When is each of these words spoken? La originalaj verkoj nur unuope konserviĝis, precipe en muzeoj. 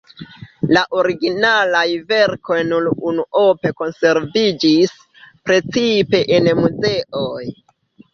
La 0.75 0.81
originalaj 0.99 1.83
verkoj 2.11 2.57
nur 2.69 2.87
unuope 3.11 3.71
konserviĝis, 3.81 4.95
precipe 5.51 6.23
en 6.39 6.49
muzeoj. 6.61 7.45